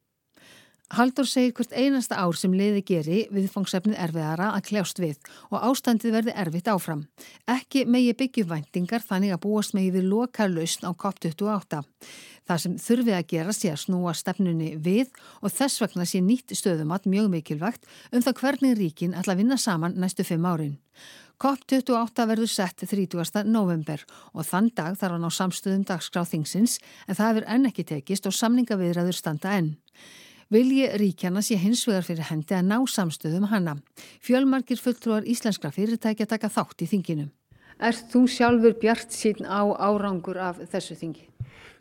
Haldur 0.88 1.26
segir 1.28 1.52
hvert 1.52 1.74
einasta 1.76 2.16
ár 2.16 2.36
sem 2.40 2.54
liði 2.56 2.80
geri 2.88 3.18
viðfangsefnið 3.28 3.98
erfiðara 4.00 4.46
að 4.56 4.70
kljást 4.70 5.00
við 5.02 5.18
og 5.50 5.66
ástandið 5.68 6.14
verði 6.14 6.34
erfitt 6.40 6.70
áfram. 6.72 7.02
Ekki 7.44 7.82
megi 7.84 8.14
byggjuvæntingar 8.16 9.04
þannig 9.04 9.34
að 9.34 9.42
búast 9.42 9.74
megi 9.76 9.90
við 9.98 10.06
lokar 10.08 10.48
lausn 10.48 10.88
á 10.88 10.96
COP28. 10.96 11.82
Það 12.48 12.62
sem 12.62 12.76
þurfið 12.80 13.16
að 13.18 13.28
gera 13.34 13.52
sé 13.52 13.68
að 13.68 13.82
snúa 13.82 14.14
stefnunni 14.16 14.70
við 14.80 15.10
og 15.42 15.52
þess 15.52 15.82
vegna 15.82 16.06
sé 16.08 16.22
nýtt 16.24 16.54
stöðumat 16.56 17.04
mjög 17.04 17.28
mikilvægt 17.34 17.84
um 18.08 18.24
það 18.24 18.38
hvernig 18.40 18.78
ríkin 18.78 19.12
ætla 19.12 19.34
að 19.36 19.42
vinna 19.42 19.58
saman 19.60 19.98
næstu 20.00 20.24
fimm 20.24 20.48
árin. 20.48 20.78
COP28 21.38 22.24
verður 22.32 22.50
sett 22.50 22.80
30. 22.88 23.44
november 23.44 24.00
og 24.32 24.48
þann 24.48 24.72
dag 24.72 24.96
þarf 24.96 25.18
hann 25.18 25.28
á 25.28 25.32
samstöðum 25.36 25.84
dagskráð 25.86 26.32
þingsins 26.32 26.78
en 27.04 27.20
það 27.20 27.28
hefur 27.28 27.46
enn 27.58 27.68
ekki 27.68 27.84
tekist 27.92 28.26
og 28.26 28.34
samningaviðræður 28.40 29.20
standa 29.20 29.52
enn. 29.60 29.70
Vilji 30.48 30.86
ríkjana 30.96 31.42
sé 31.44 31.58
hins 31.60 31.82
vegar 31.84 32.06
fyrir 32.06 32.24
hendi 32.24 32.54
að 32.56 32.70
ná 32.70 32.78
samstöðum 32.88 33.50
hanna. 33.50 33.74
Fjölmarkir 34.24 34.80
fulltrúar 34.80 35.26
íslenskra 35.28 35.68
fyrirtækja 35.74 36.24
taka 36.30 36.48
þátt 36.48 36.86
í 36.86 36.88
þinginu. 36.88 37.26
Er 37.76 37.92
þú 37.92 38.22
sjálfur 38.32 38.78
bjart 38.80 39.12
sín 39.12 39.44
á 39.44 39.60
árangur 39.76 40.40
af 40.40 40.62
þessu 40.72 40.96
þingi? 40.96 41.26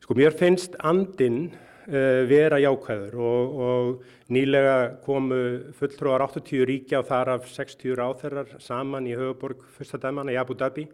Sko 0.04 0.18
mér 0.20 0.36
finnst 0.36 0.76
andin 0.84 1.46
uh, 1.48 2.28
vera 2.28 2.60
jákvæður 2.60 3.16
og, 3.16 3.56
og 3.70 4.36
nýlega 4.36 4.76
komu 5.06 5.40
fulltrúar 5.80 6.28
80 6.28 6.68
ríkja 6.68 7.00
og 7.00 7.08
þar 7.08 7.38
af 7.38 7.48
60 7.48 7.96
ráþerrar 7.96 8.52
saman 8.60 9.08
í 9.08 9.16
höfuborg 9.16 9.64
fyrsta 9.78 10.02
dæman 10.04 10.34
í 10.36 10.36
Abu 10.36 10.60
Dhabi 10.60 10.90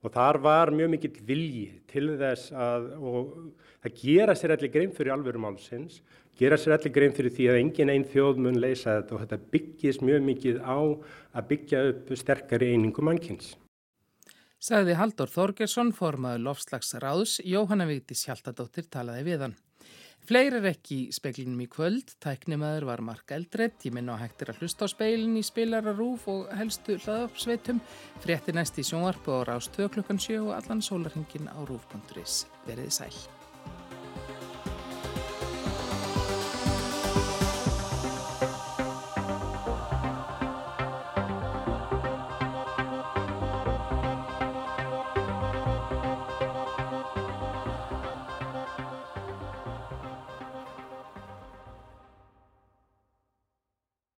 og 0.00 0.14
þar 0.14 0.40
var 0.40 0.72
mjög 0.72 0.94
mikill 0.94 1.20
vilji 1.28 1.66
til 1.90 2.14
þess 2.16 2.54
að 2.56 2.88
og 2.96 3.34
það 3.84 3.98
gera 4.00 4.36
sér 4.38 4.56
allir 4.56 4.72
grein 4.72 4.96
fyrir 4.96 5.12
alvöru 5.12 5.42
málsins 5.42 6.00
gera 6.40 6.58
sér 6.58 6.76
allir 6.76 6.94
grein 6.94 7.16
fyrir 7.16 7.34
því 7.36 7.48
að 7.52 7.60
engin 7.60 7.92
einn 7.92 8.06
þjóð 8.08 8.44
mun 8.44 8.60
leysa 8.60 8.98
þetta 8.98 9.16
og 9.16 9.24
þetta 9.24 9.40
byggist 9.54 10.04
mjög 10.06 10.28
mikið 10.28 10.60
á 10.64 10.78
að 10.80 11.48
byggja 11.52 11.82
upp 11.92 12.14
sterkari 12.16 12.72
einingu 12.74 13.04
mannkins. 13.04 13.54
Sagði 14.60 14.98
Haldur 14.98 15.30
Þorgersson, 15.32 15.94
formaður 15.96 16.44
Lofslags 16.50 16.92
ráðs, 17.00 17.38
Jóhanna 17.48 17.86
Víti 17.88 18.16
Sjaldadóttir 18.16 18.90
talaði 18.92 19.24
við 19.30 19.44
hann. 19.46 19.56
Fleir 20.28 20.58
er 20.58 20.66
ekki 20.68 20.98
í 21.06 21.14
speklinum 21.16 21.62
í 21.64 21.68
kvöld, 21.72 22.12
tæknimaður 22.20 22.86
var 22.90 23.02
Mark 23.04 23.32
Eldredd, 23.32 23.80
ég 23.88 23.96
minna 23.96 24.18
á 24.20 24.22
hægtir 24.22 24.52
að 24.52 24.60
hlusta 24.60 24.84
á 24.84 24.92
speilin 24.92 25.40
í 25.40 25.46
spilararúf 25.46 26.28
og 26.28 26.52
helstu 26.60 27.00
hlaðappsveitum, 27.00 27.80
frétti 28.20 28.54
næst 28.54 28.78
í 28.78 28.86
sjónvarpu 28.86 29.40
á 29.40 29.48
rást 29.48 29.72
2 29.80 29.88
klukkan 29.96 30.20
7 30.20 30.44
og 30.44 30.54
allan 30.60 30.84
sólarhingin 30.84 31.48
á 31.48 31.58
rúf.is. 31.64 32.44
Verðið 32.68 32.96
sæl. 33.00 33.39